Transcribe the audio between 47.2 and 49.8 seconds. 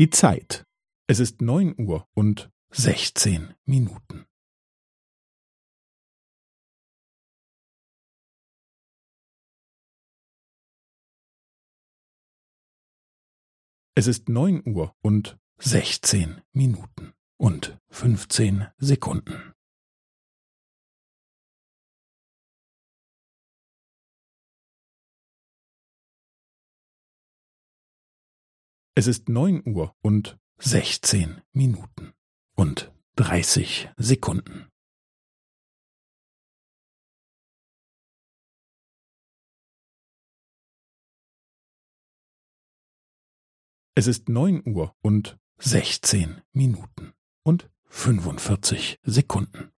und fünfundvierzig Sekunden.